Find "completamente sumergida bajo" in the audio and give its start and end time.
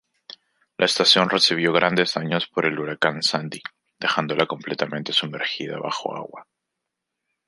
4.47-6.15